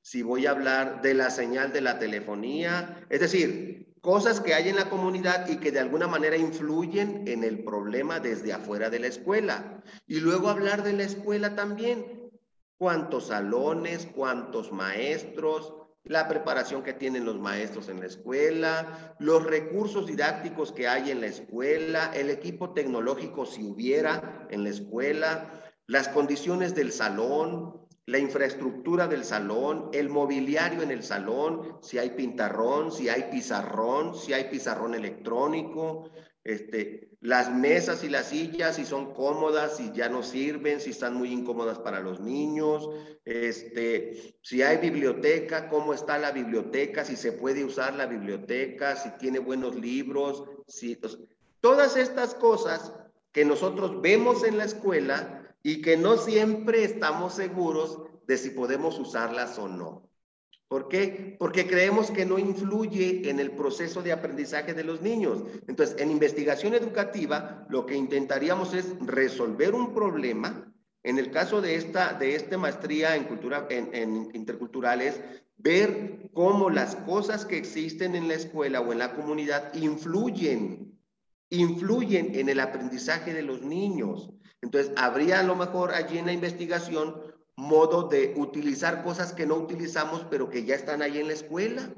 [0.02, 4.70] si voy a hablar de la señal de la telefonía, es decir, cosas que hay
[4.70, 9.00] en la comunidad y que de alguna manera influyen en el problema desde afuera de
[9.00, 9.84] la escuela.
[10.08, 12.21] Y luego hablar de la escuela también,
[12.82, 15.72] cuántos salones, cuántos maestros,
[16.04, 21.22] la preparación que tienen los maestros en la escuela, los recursos didácticos que hay en
[21.22, 28.18] la escuela, el equipo tecnológico si hubiera en la escuela, las condiciones del salón, la
[28.18, 34.34] infraestructura del salón, el mobiliario en el salón, si hay pintarrón, si hay pizarrón, si
[34.34, 36.10] hay pizarrón electrónico,
[36.44, 41.14] este, las mesas y las sillas, si son cómodas, si ya no sirven, si están
[41.14, 42.90] muy incómodas para los niños,
[43.26, 49.12] este, si hay biblioteca, cómo está la biblioteca, si se puede usar la biblioteca, si
[49.20, 51.00] tiene buenos libros, si,
[51.60, 52.92] todas estas cosas
[53.32, 58.98] que nosotros vemos en la escuela y que no siempre estamos seguros de si podemos
[58.98, 60.10] usarlas o no.
[60.72, 61.36] ¿Por qué?
[61.38, 65.44] Porque creemos que no influye en el proceso de aprendizaje de los niños.
[65.68, 70.74] Entonces, en investigación educativa, lo que intentaríamos es resolver un problema.
[71.04, 75.20] En el caso de esta, de esta maestría en, cultura, en, en interculturales,
[75.58, 80.98] ver cómo las cosas que existen en la escuela o en la comunidad influyen,
[81.50, 84.30] influyen en el aprendizaje de los niños.
[84.62, 89.56] Entonces, habría a lo mejor allí en la investigación modo de utilizar cosas que no
[89.56, 91.94] utilizamos, pero que ya están ahí en la escuela.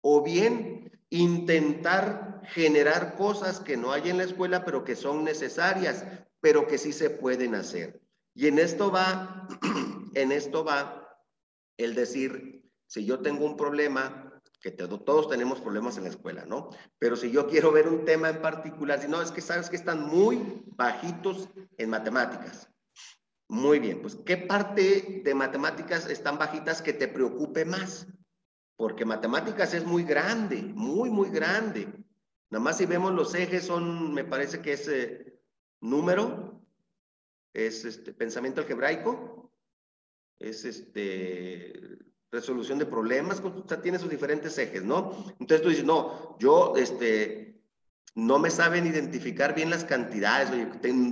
[0.00, 6.04] O bien intentar generar cosas que no hay en la escuela, pero que son necesarias,
[6.40, 8.00] pero que sí se pueden hacer.
[8.34, 9.46] Y en esto va,
[10.14, 11.18] en esto va
[11.76, 16.70] el decir, si yo tengo un problema, que todos tenemos problemas en la escuela, ¿no?
[16.98, 19.76] Pero si yo quiero ver un tema en particular, si no, es que sabes que
[19.76, 22.71] están muy bajitos en matemáticas.
[23.52, 28.06] Muy bien, pues ¿qué parte de matemáticas están bajitas que te preocupe más?
[28.76, 31.86] Porque matemáticas es muy grande, muy, muy grande.
[32.48, 35.38] Nada más si vemos los ejes son, me parece que es eh,
[35.82, 36.64] número,
[37.52, 39.52] es este, pensamiento algebraico,
[40.38, 41.98] es este,
[42.30, 45.26] resolución de problemas, o sea, tiene sus diferentes ejes, ¿no?
[45.38, 47.51] Entonces tú dices, no, yo, este,
[48.14, 50.50] no me saben identificar bien las cantidades,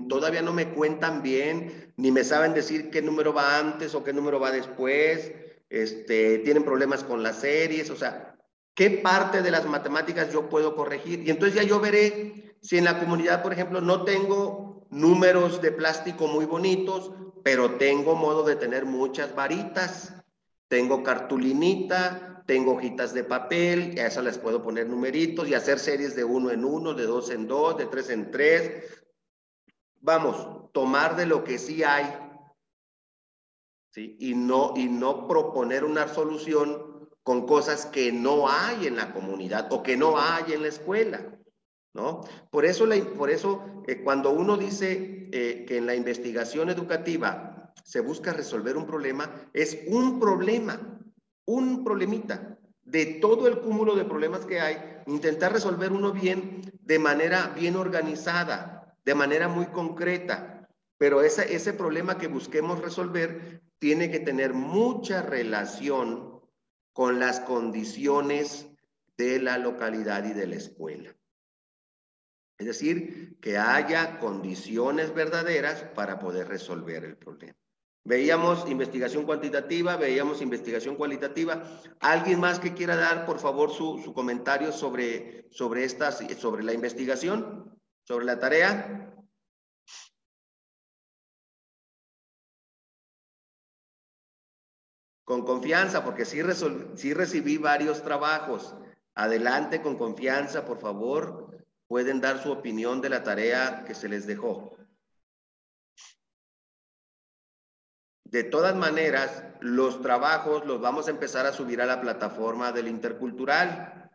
[0.08, 4.12] todavía no me cuentan bien, ni me saben decir qué número va antes o qué
[4.12, 5.32] número va después,
[5.70, 8.36] este, tienen problemas con las series, o sea,
[8.74, 11.22] qué parte de las matemáticas yo puedo corregir.
[11.26, 15.72] Y entonces ya yo veré si en la comunidad, por ejemplo, no tengo números de
[15.72, 20.19] plástico muy bonitos, pero tengo modo de tener muchas varitas.
[20.70, 26.14] Tengo cartulinita, tengo hojitas de papel, a esas les puedo poner numeritos y hacer series
[26.14, 28.84] de uno en uno, de dos en dos, de tres en tres.
[29.96, 32.06] vamos, tomar de lo que sí hay,
[33.90, 34.16] ¿sí?
[34.20, 39.72] Y no, y no proponer una solución con cosas que no hay en la comunidad
[39.72, 41.36] o que no hay en la escuela,
[41.94, 42.20] ¿no?
[42.52, 47.49] Por eso, la, por eso eh, cuando uno dice eh, que en la investigación educativa
[47.84, 51.00] se busca resolver un problema, es un problema,
[51.46, 56.98] un problemita de todo el cúmulo de problemas que hay, intentar resolver uno bien de
[56.98, 60.68] manera bien organizada, de manera muy concreta.
[60.98, 66.40] Pero ese, ese problema que busquemos resolver tiene que tener mucha relación
[66.92, 68.66] con las condiciones
[69.16, 71.14] de la localidad y de la escuela.
[72.58, 77.56] Es decir, que haya condiciones verdaderas para poder resolver el problema.
[78.04, 81.62] Veíamos investigación cuantitativa, veíamos investigación cualitativa.
[82.00, 88.24] ¿Alguien más que quiera dar, por favor, su, comentario sobre, sobre, sobre la investigación, sobre
[88.24, 89.14] la tarea?
[95.24, 96.40] Con confianza, porque sí,
[96.96, 98.74] sí recibí varios trabajos.
[99.14, 101.50] Adelante con confianza, por favor.
[101.86, 104.76] Pueden dar su opinión de la tarea que se les dejó.
[108.30, 112.86] De todas maneras, los trabajos los vamos a empezar a subir a la plataforma del
[112.86, 114.08] intercultural.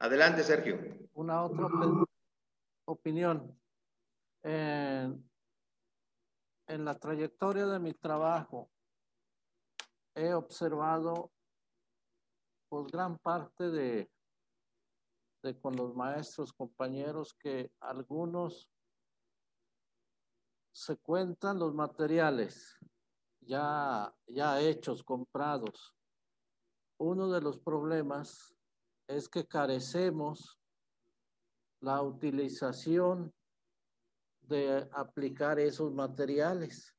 [0.00, 0.80] Adelante, Sergio.
[1.12, 1.68] Una otra
[2.84, 3.56] opinión.
[4.42, 5.24] En,
[6.66, 8.68] la trayectoria de mi trabajo,
[10.16, 11.30] he observado
[12.68, 14.10] pues gran parte de,
[15.44, 18.68] de con los maestros, compañeros, que algunos
[20.72, 22.78] se cuentan los materiales
[23.40, 25.94] ya, ya hechos, comprados.
[26.98, 28.54] Uno de los problemas
[29.08, 30.58] es que carecemos
[31.80, 33.32] la utilización
[34.42, 36.94] de aplicar esos materiales.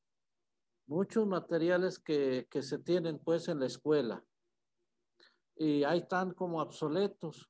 [0.88, 4.26] Muchos materiales que, que se tienen pues en la escuela
[5.56, 7.50] y hay tan como obsoletos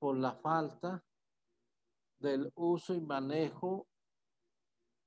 [0.00, 1.04] por la falta
[2.18, 3.86] del uso y manejo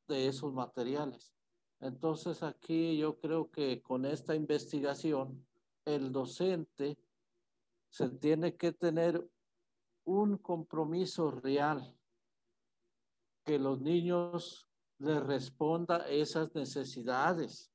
[0.08, 1.34] de esos materiales.
[1.80, 5.46] Entonces aquí yo creo que con esta investigación
[5.86, 6.98] el docente
[7.90, 9.30] se tiene que tener
[10.04, 11.96] un compromiso real
[13.46, 14.68] que los niños
[15.00, 17.72] les responda esas necesidades,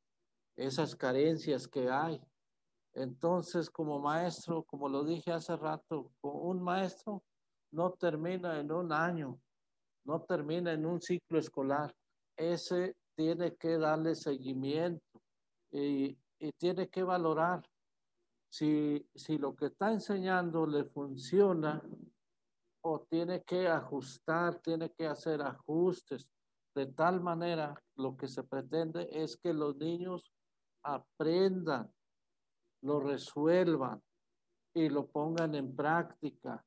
[0.57, 2.21] esas carencias que hay.
[2.95, 7.23] Entonces, como maestro, como lo dije hace rato, un maestro
[7.71, 9.41] no termina en un año,
[10.05, 11.95] no termina en un ciclo escolar
[12.43, 15.21] ese tiene que darle seguimiento
[15.71, 16.19] y,
[16.59, 17.63] tiene que valorar
[18.51, 21.81] si, si lo que está enseñando le funciona
[22.81, 26.29] o tiene que ajustar, tiene que hacer ajustes.
[26.75, 30.33] De tal manera, lo que se pretende es que los niños
[30.83, 31.93] aprendan,
[32.83, 34.03] lo resuelvan
[34.75, 36.65] y lo pongan en práctica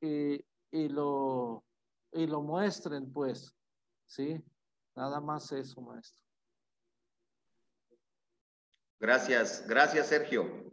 [0.00, 0.36] y,
[0.70, 1.64] y, lo,
[2.12, 3.52] y lo muestren, pues,
[4.06, 4.40] ¿sí?
[4.98, 6.24] Nada más eso, maestro.
[8.98, 10.72] Gracias, gracias, Sergio.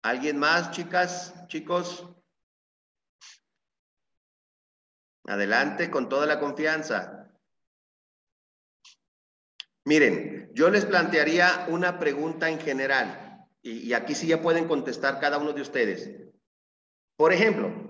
[0.00, 2.08] ¿Alguien más, chicas, chicos?
[5.24, 7.30] Adelante con toda la confianza.
[9.84, 15.20] Miren, yo les plantearía una pregunta en general y, y, aquí sí ya pueden contestar
[15.20, 16.32] cada uno de ustedes.
[17.16, 17.89] Por ejemplo,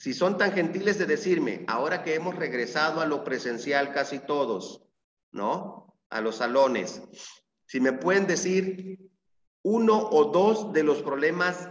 [0.00, 4.82] si son tan gentiles de decirme, ahora que hemos regresado a lo presencial casi todos,
[5.30, 5.94] ¿no?
[6.08, 7.02] A los salones,
[7.66, 8.98] si me pueden decir
[9.62, 11.68] uno o dos de los problemas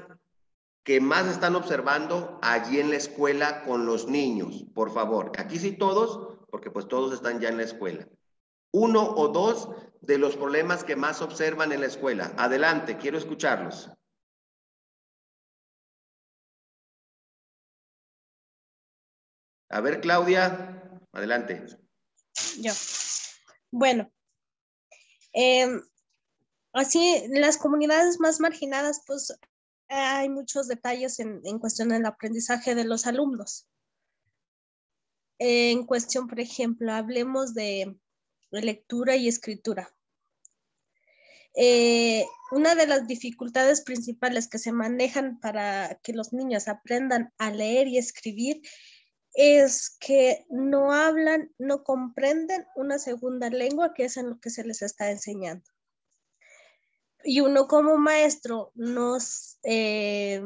[0.83, 5.31] que más están observando allí en la escuela con los niños, por favor.
[5.39, 8.07] Aquí sí todos, porque pues todos están ya en la escuela.
[8.71, 9.69] Uno o dos
[10.01, 12.31] de los problemas que más observan en la escuela.
[12.37, 13.89] Adelante, quiero escucharlos.
[19.69, 21.63] A ver, Claudia, adelante.
[22.59, 22.73] Yo.
[23.71, 24.11] Bueno,
[25.33, 25.81] em,
[26.73, 29.37] así, las comunidades más marginadas, pues
[29.87, 33.67] hay muchos detalles en, en cuestión del aprendizaje de los alumnos.
[35.37, 37.95] En cuestión, por ejemplo, hablemos de
[38.51, 39.93] lectura y escritura.
[41.55, 47.51] Eh, una de las dificultades principales que se manejan para que los niños aprendan a
[47.51, 48.61] leer y escribir
[49.33, 54.63] es que no hablan, no comprenden una segunda lengua que es en lo que se
[54.63, 55.65] les está enseñando.
[57.23, 60.41] Y uno como maestro nos, eh,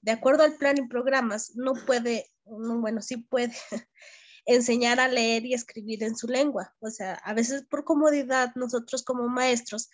[0.00, 3.52] de acuerdo al plan y programas, no puede bueno, sí puede
[4.46, 6.74] enseñar a leer y escribir en su lengua.
[6.80, 9.90] O sea, a veces por comodidad nosotros como maestros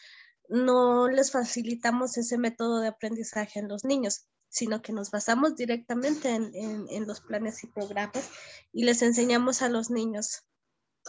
[0.48, 6.32] no les facilitamos ese método de aprendizaje en los niños, sino que nos basamos directamente
[6.32, 8.30] en, los planes y programas
[8.72, 10.44] y les enseñamos a los niños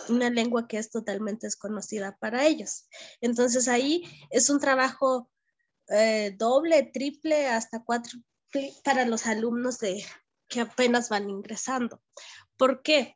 [0.09, 2.87] una lengua que es totalmente desconocida para ellos.
[3.21, 5.29] Entonces ahí es un trabajo
[5.89, 8.19] eh, doble, triple, hasta cuatro
[8.83, 10.03] para los alumnos de,
[10.47, 12.01] que apenas van ingresando.
[12.57, 13.15] ¿Por qué?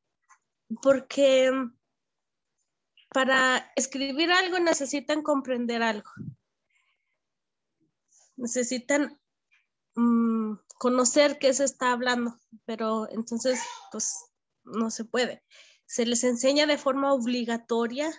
[0.79, 1.51] Porque
[3.09, 6.11] para escribir algo necesitan comprender algo.
[8.35, 9.19] Necesitan
[9.99, 12.35] mm, conocer qué se está hablando,
[12.65, 13.59] pero entonces,
[13.91, 14.13] pues,
[14.63, 15.43] no se puede.
[15.85, 18.11] Se les enseña de forma obligatoria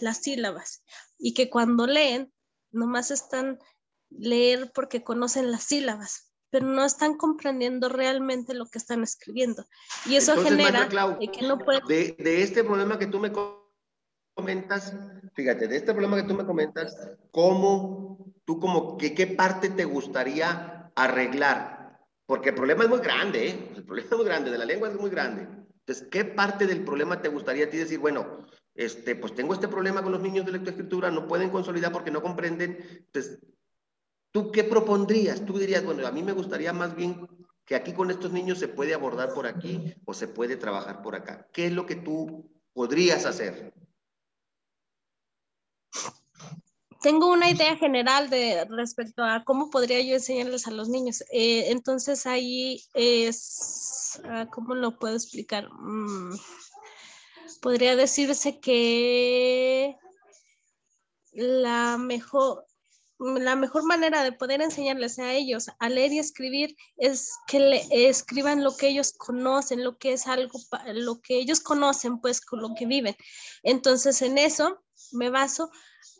[0.00, 0.84] las sílabas
[1.18, 2.32] y que cuando leen,
[2.70, 3.58] nomás están
[4.10, 9.66] leer porque conocen las sílabas, pero no están comprendiendo realmente lo que están escribiendo.
[10.06, 11.58] Y eso genera que no
[11.88, 13.32] de, de este problema que tú me
[14.34, 14.94] comentas,
[15.34, 16.96] fíjate, de este problema que tú me comentas,
[17.30, 22.00] ¿cómo, tú como, que, qué parte te gustaría arreglar?
[22.26, 23.72] Porque el problema es muy grande, ¿eh?
[23.76, 25.42] El problema es muy grande, de la lengua es muy grande.
[25.42, 28.44] Entonces, ¿qué parte del problema te gustaría a ti decir, bueno,
[28.76, 32.22] este, pues tengo este problema con los niños de lectoescritura, no pueden consolidar porque no
[32.22, 32.78] comprenden.
[33.06, 33.38] Entonces,
[34.32, 35.44] ¿tú qué propondrías?
[35.44, 37.26] Tú dirías, bueno, a mí me gustaría más bien
[37.64, 41.16] que aquí con estos niños se puede abordar por aquí o se puede trabajar por
[41.16, 41.48] acá.
[41.52, 43.72] ¿Qué es lo que tú podrías hacer?
[47.00, 51.22] Tengo una idea general de respecto a cómo podría yo enseñarles a los niños.
[51.32, 55.70] Eh, entonces ahí es, ah, ¿cómo lo puedo explicar?
[55.72, 56.36] Mm,
[57.60, 59.96] podría decirse que
[61.32, 62.64] la mejor,
[63.18, 67.86] la mejor manera de poder enseñarles a ellos a leer y escribir es que le
[67.90, 70.58] escriban lo que ellos conocen, lo que es algo,
[70.94, 73.16] lo que ellos conocen, pues con lo que viven.
[73.62, 74.82] Entonces en eso
[75.12, 75.70] me baso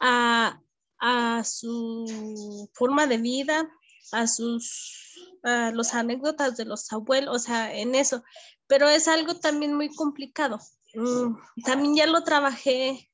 [0.01, 0.61] a,
[0.99, 3.69] a su forma de vida,
[4.13, 5.03] a sus
[5.43, 8.25] a los anécdotas de los abuelos, o sea, en eso.
[8.67, 10.59] Pero es algo también muy complicado.
[10.95, 13.11] Mm, también ya lo trabajé,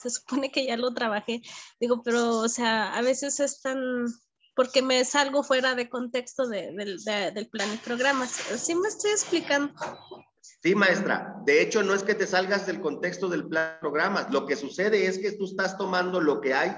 [0.00, 1.42] se supone que ya lo trabajé,
[1.80, 4.06] digo, pero, o sea, a veces es tan,
[4.54, 8.30] porque me salgo fuera de contexto de, del plan y programas.
[8.30, 9.72] Sí me estoy explicando.
[10.62, 11.36] Sí, maestra.
[11.44, 14.30] De hecho, no es que te salgas del contexto del plan y programas.
[14.30, 16.76] Lo que sucede es que tú estás tomando lo que hay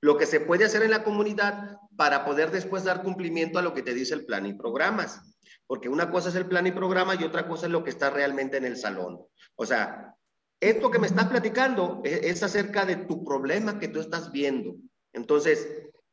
[0.00, 3.74] lo que se puede hacer en la comunidad para poder después dar cumplimiento a lo
[3.74, 5.20] que te dice el plan y programas.
[5.66, 8.10] Porque una cosa es el plan y programa y otra cosa es lo que está
[8.10, 9.20] realmente en el salón.
[9.56, 10.14] O sea,
[10.58, 14.76] esto que me estás platicando es, es acerca de tu problema que tú estás viendo.
[15.12, 15.68] Entonces,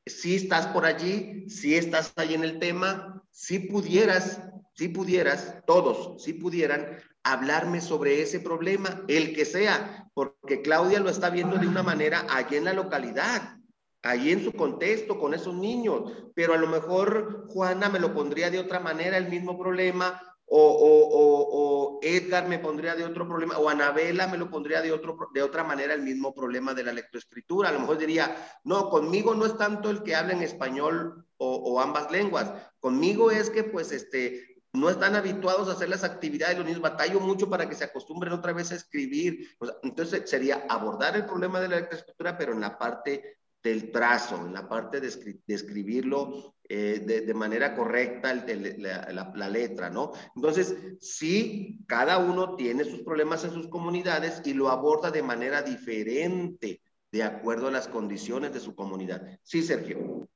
[0.05, 4.41] si estás por allí, si estás ahí en el tema, si pudieras,
[4.75, 11.09] si pudieras, todos, si pudieran hablarme sobre ese problema, el que sea, porque Claudia lo
[11.09, 13.57] está viendo de una manera allí en la localidad
[14.03, 18.49] allí en su contexto con esos niños, pero a lo mejor Juana me lo pondría
[18.49, 23.69] de otra manera el mismo problema, o, o, Edgar me pondría de otro problema, o
[23.69, 27.69] Anabela me lo pondría de, otro, de otra manera el mismo problema de la lectoescritura.
[27.69, 31.79] A lo mejor diría, no, conmigo no es tanto el que habla en español o,
[31.79, 36.65] ambas lenguas, conmigo es que pues este, no están habituados a hacer las actividades, los
[36.65, 39.47] niños batallo mucho para que se acostumbren otra vez a escribir.
[39.83, 44.53] entonces sería abordar el problema de la lectoescritura, pero en la parte del trazo, en
[44.53, 45.08] la parte de,
[45.47, 50.12] escribirlo eh, de, manera correcta, la, letra, ¿no?
[50.36, 55.62] Entonces, sí, cada uno tiene sus problemas en sus comunidades y lo aborda de manera
[55.62, 56.82] diferente,
[57.12, 59.39] de acuerdo a las condiciones de su comunidad.
[59.43, 60.28] Sí, Sergio.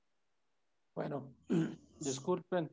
[0.96, 1.34] Bueno,
[2.00, 2.70] disculpen,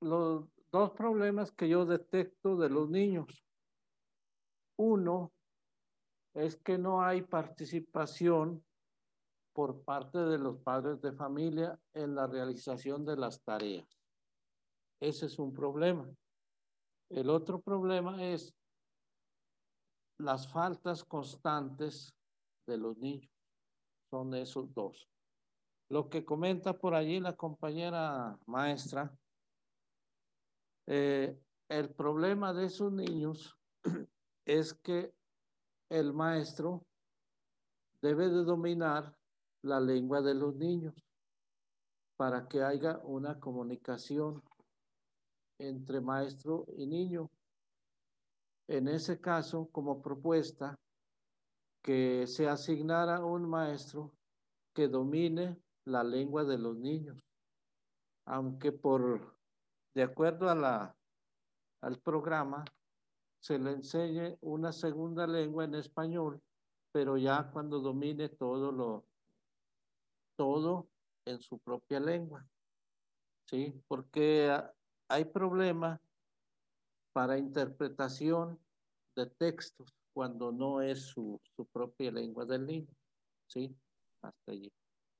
[0.00, 3.26] los dos problemas que yo detecto de los niños.
[4.76, 5.33] Uno
[6.34, 8.64] es que no hay participación
[9.52, 13.86] por parte de los padres de familia en la realización de las tareas.
[15.00, 16.08] Ese es un problema.
[17.08, 18.52] El otro problema es
[20.18, 22.14] las faltas constantes
[22.66, 23.30] de los niños.
[24.10, 25.08] Son esos dos.
[25.88, 29.16] Lo que comenta por allí la compañera maestra,
[30.86, 33.56] eh, el problema de esos niños
[34.44, 35.14] es que
[35.88, 36.82] el maestro
[38.00, 39.14] debe de dominar
[39.62, 40.94] la lengua de los niños
[42.16, 44.42] para que haya una comunicación
[45.58, 47.30] entre maestro y niño.
[48.68, 50.78] En ese caso, como propuesta,
[51.82, 54.12] que se asignara un maestro
[54.74, 57.18] que domine la lengua de los niños,
[58.26, 59.34] aunque por
[59.94, 60.94] de acuerdo a
[61.82, 62.64] al programa,
[63.44, 66.40] se le enseñe una segunda lengua en español,
[66.92, 69.04] pero ya cuando domine todo lo,
[70.34, 70.88] todo
[71.26, 72.46] en su propia lengua.
[73.46, 73.78] ¿Sí?
[73.86, 74.50] Porque
[75.08, 76.00] hay problema
[77.12, 78.58] para interpretación
[79.14, 81.38] de textos cuando no es su,
[81.70, 82.94] propia lengua del niño.
[83.46, 83.76] ¿Sí?
[84.22, 84.72] Hasta allí.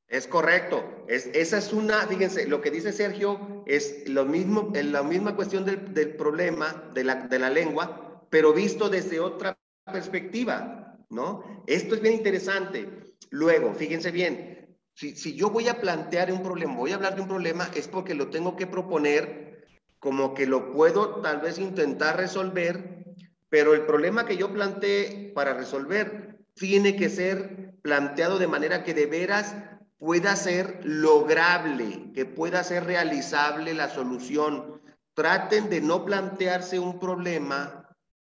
[0.08, 0.82] Es correcto.
[1.08, 5.36] Es, esa es una, fíjense, lo que dice Sergio es lo mismo, en la misma
[5.36, 8.03] cuestión del, del problema de la, de la lengua,
[8.34, 9.56] pero visto desde otra
[9.92, 11.62] perspectiva, ¿no?
[11.68, 13.14] Esto es bien interesante.
[13.30, 17.22] Luego, fíjense bien, si, si yo voy a plantear un problema, voy a hablar de
[17.22, 19.64] un problema, es porque lo tengo que proponer
[20.00, 23.04] como que lo puedo tal vez intentar resolver,
[23.50, 28.94] pero el problema que yo planteé para resolver tiene que ser planteado de manera que
[28.94, 29.54] de veras
[29.96, 34.82] pueda ser lograble, que pueda ser realizable la solución.
[35.14, 37.83] Traten de no plantearse un problema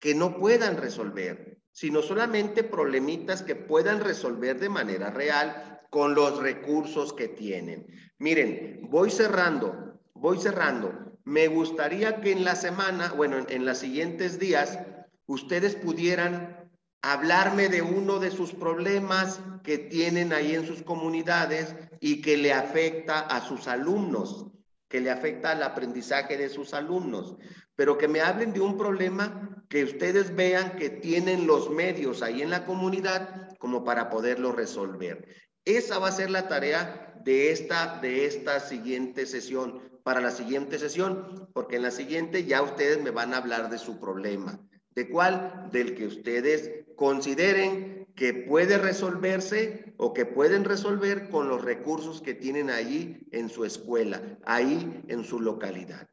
[0.06, 6.40] que no puedan resolver, sino solamente problemitas que puedan resolver de manera real con los
[6.40, 7.88] recursos que tienen.
[8.20, 10.94] Miren, voy cerrando, voy cerrando.
[11.24, 14.78] Me gustaría que en la semana, bueno, en, en los siguientes días,
[15.26, 16.70] ustedes pudieran
[17.02, 22.52] hablarme de uno de sus problemas que tienen ahí en sus comunidades y que le
[22.52, 24.46] afecta a sus alumnos,
[24.86, 27.34] que le afecta al aprendizaje de sus alumnos,
[27.74, 32.42] pero que me hablen de un problema que ustedes vean que tienen los medios ahí
[32.42, 35.26] en la comunidad como para poderlo resolver.
[35.64, 40.78] Esa va a ser la tarea de esta, de esta siguiente sesión, para la siguiente
[40.78, 44.60] sesión, porque en la siguiente ya ustedes me van a hablar de su problema.
[44.94, 45.68] ¿De cuál?
[45.72, 52.34] Del que ustedes consideren que puede resolverse o que pueden resolver con los recursos que
[52.34, 56.08] tienen ahí en su escuela, ahí en su localidad.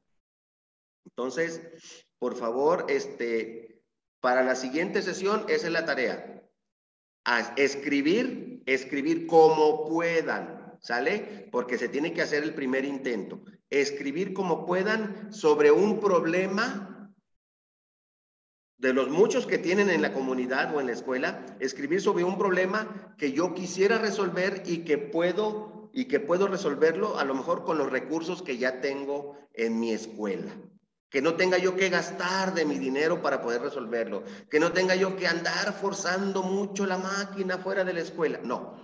[1.05, 1.61] Entonces,
[2.23, 3.83] por favor, este,
[4.21, 6.41] para la siguiente sesión, esa es la tarea.
[7.57, 11.49] Escribir, escribir como puedan, ¿sale?
[11.51, 13.43] Porque se tiene que hacer el primer intento.
[13.69, 17.13] Escribir como puedan sobre un problema
[18.77, 22.37] de los muchos que tienen en la comunidad o en la escuela, escribir sobre un
[22.37, 27.65] problema que yo quisiera resolver y que puedo y que puedo resolverlo a lo mejor
[27.65, 30.55] con los recursos que ya tengo en mi escuela.
[31.13, 34.23] Que no tenga yo que gastar de mi dinero para poder resolverlo.
[34.49, 38.39] Que no tenga yo que andar forzando mucho la máquina fuera de la escuela.
[38.43, 38.83] No,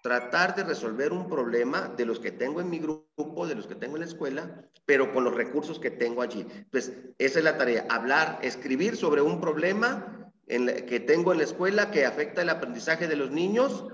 [0.00, 3.74] tratar de resolver un problema de los que tengo en mi grupo, de los que
[3.74, 6.46] tengo en la escuela, pero con los recursos que tengo allí.
[6.48, 11.90] Entonces, esa es la tarea, hablar, escribir sobre un problema que tengo en la escuela
[11.90, 13.86] que afecta el aprendizaje de los niños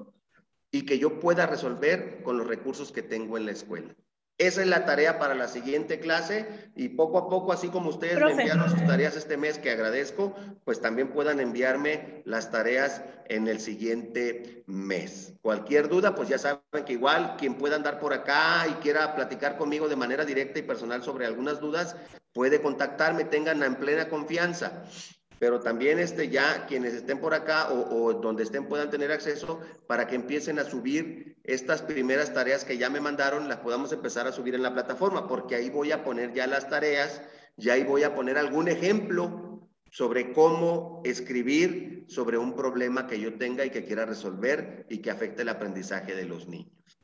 [0.71, 3.95] y que yo pueda resolver con los recursos que tengo en la escuela.
[4.39, 8.19] Esa es la tarea para la siguiente clase y poco a poco, así como ustedes
[8.19, 13.47] me enviaron sus tareas este mes, que agradezco, pues también puedan enviarme las tareas en
[13.47, 15.35] el siguiente mes.
[15.43, 19.57] Cualquier duda, pues ya saben que igual quien pueda andar por acá y quiera platicar
[19.57, 21.95] conmigo de manera directa y personal sobre algunas dudas,
[22.33, 24.85] puede contactarme, tengan en plena confianza
[25.43, 30.07] pero también este, ya quienes estén por acá o, donde estén puedan tener acceso para
[30.07, 34.31] que empiecen a subir estas primeras tareas que ya me mandaron, las podamos empezar a
[34.31, 37.23] subir en la plataforma, porque ahí voy a poner ya las tareas,
[37.57, 43.37] ya ahí voy a poner algún ejemplo sobre cómo escribir sobre un problema que yo
[43.37, 47.01] tenga y que quiera resolver y que afecte el aprendizaje de los niños.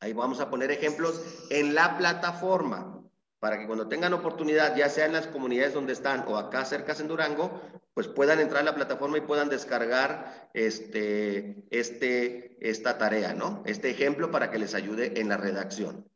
[0.00, 2.99] Ahí vamos a poner ejemplos en la plataforma
[3.40, 6.94] para que cuando tengan oportunidad, ya sea en las comunidades donde están o acá cerca
[7.00, 7.60] en Durango,
[7.94, 13.62] pues puedan entrar a la plataforma y puedan descargar este, este, esta tarea, ¿no?
[13.64, 16.09] Este ejemplo para que les ayude en la redacción.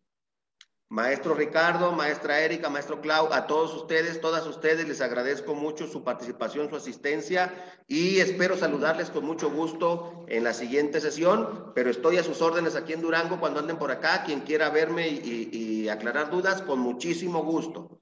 [0.90, 6.04] Maestro Ricardo, maestra Erika, maestro Clau, a todos ustedes, todas ustedes, les agradezco mucho su
[6.04, 7.52] participación, su asistencia
[7.86, 12.76] y espero saludarles con mucho gusto en la siguiente sesión, pero estoy a sus órdenes
[12.76, 17.42] aquí en Durango cuando anden por acá, quien quiera verme y, aclarar dudas, con muchísimo
[17.42, 18.00] gusto.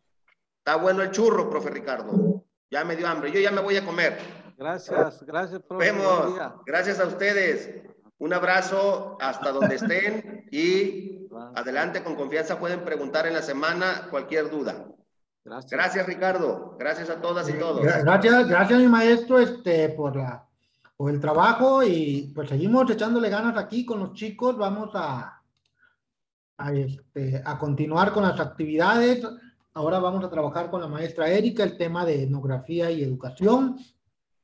[0.58, 2.44] Está bueno el churro, profe Ricardo.
[2.70, 4.18] Ya me dio hambre, yo ya me voy a comer.
[4.56, 5.86] Gracias, gracias, profe.
[5.86, 7.82] Vemos, gracias a ustedes.
[8.18, 11.11] Un abrazo hasta donde estén y
[11.54, 14.86] adelante con confianza pueden preguntar en la semana cualquier duda.
[15.44, 15.72] Gracias.
[15.72, 16.76] Gracias, Ricardo.
[16.78, 17.82] Gracias a todas y todos.
[17.82, 20.46] Gracias, gracias mi maestro este, por, la,
[20.96, 24.56] por el trabajo y pues seguimos echándole ganas aquí con los chicos.
[24.56, 25.42] Vamos a,
[26.58, 29.26] a, este, a continuar con las actividades.
[29.74, 33.78] Ahora vamos a trabajar con la maestra Erika el tema de etnografía y educación.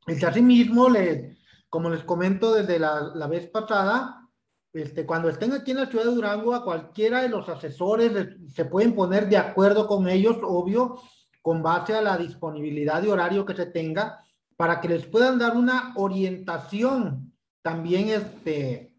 [0.07, 1.38] Y así mismo les
[1.70, 4.27] como les comento desde la, vez pasada,
[4.72, 8.12] este, cuando estén aquí en la ciudad de Durango, a cualquiera de los asesores
[8.52, 11.00] se pueden poner de acuerdo con ellos, obvio,
[11.42, 14.22] con base a la disponibilidad de horario que se tenga,
[14.56, 18.94] para que les puedan dar una orientación también este,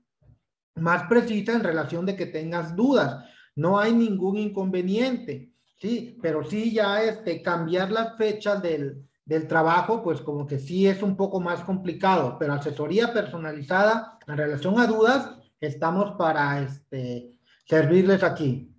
[0.75, 3.25] más precisa en relación de que tengas dudas.
[3.55, 10.01] No hay ningún inconveniente, sí, pero sí ya este, cambiar las fechas del, del trabajo,
[10.01, 14.87] pues como que sí es un poco más complicado, pero asesoría personalizada en relación a
[14.87, 18.75] dudas, estamos para este, servirles aquí.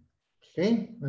[0.54, 0.96] ¿sí?